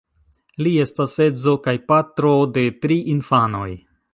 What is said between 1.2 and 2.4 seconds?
edzo kaj patro